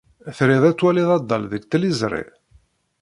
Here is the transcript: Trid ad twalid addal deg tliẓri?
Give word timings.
Trid 0.37 0.63
ad 0.69 0.75
twalid 0.77 1.09
addal 1.17 1.43
deg 1.51 1.63
tliẓri? 1.71 2.23